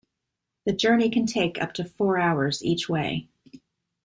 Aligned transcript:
The 0.65 0.73
journey 0.73 1.11
can 1.11 1.27
take 1.27 1.61
up 1.61 1.73
to 1.75 1.85
four 1.85 2.17
hours 2.17 2.63
each 2.65 2.89
way. 2.89 3.29